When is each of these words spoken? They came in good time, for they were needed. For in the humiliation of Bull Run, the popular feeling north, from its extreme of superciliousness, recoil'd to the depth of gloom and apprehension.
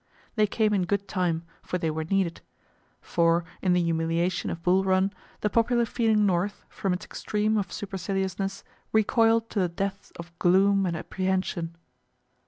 They 0.35 0.47
came 0.47 0.73
in 0.73 0.85
good 0.85 1.07
time, 1.07 1.43
for 1.61 1.77
they 1.77 1.91
were 1.91 2.03
needed. 2.05 2.41
For 3.03 3.45
in 3.61 3.73
the 3.73 3.83
humiliation 3.83 4.49
of 4.49 4.63
Bull 4.63 4.83
Run, 4.83 5.13
the 5.41 5.49
popular 5.51 5.85
feeling 5.85 6.25
north, 6.25 6.65
from 6.69 6.91
its 6.91 7.05
extreme 7.05 7.55
of 7.55 7.71
superciliousness, 7.71 8.63
recoil'd 8.91 9.47
to 9.51 9.59
the 9.59 9.69
depth 9.69 10.11
of 10.15 10.35
gloom 10.39 10.87
and 10.87 10.97
apprehension. 10.97 11.75